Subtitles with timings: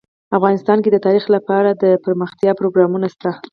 [0.37, 3.31] افغانستان کې د تاریخ لپاره دپرمختیا پروګرامونه شته.